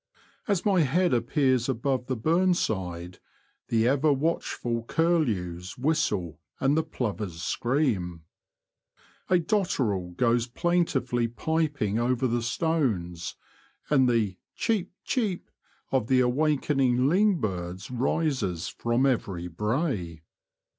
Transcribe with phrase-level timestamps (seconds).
[0.47, 3.19] As my head appears above the burn side,
[3.67, 8.23] the ever watchful curlews whistle and the plovers scream.
[9.29, 13.35] A dotterel goes plaintivel y piping over the stones,
[13.91, 15.51] and the *' cheep, cheep,"
[15.91, 20.23] of the awakening ling birds rises from every brae.